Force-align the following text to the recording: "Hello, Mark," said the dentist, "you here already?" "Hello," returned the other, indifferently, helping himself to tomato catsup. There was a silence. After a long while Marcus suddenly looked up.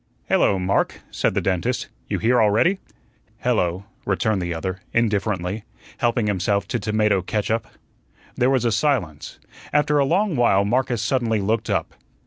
"Hello, 0.29 0.57
Mark," 0.57 1.01
said 1.11 1.35
the 1.35 1.41
dentist, 1.41 1.87
"you 2.07 2.17
here 2.17 2.41
already?" 2.41 2.79
"Hello," 3.41 3.85
returned 4.03 4.41
the 4.41 4.51
other, 4.51 4.79
indifferently, 4.93 5.63
helping 5.99 6.25
himself 6.25 6.67
to 6.69 6.79
tomato 6.79 7.21
catsup. 7.21 7.67
There 8.33 8.49
was 8.49 8.65
a 8.65 8.71
silence. 8.71 9.37
After 9.71 9.99
a 9.99 10.05
long 10.05 10.35
while 10.35 10.65
Marcus 10.65 11.03
suddenly 11.03 11.39
looked 11.39 11.69
up. 11.69 11.93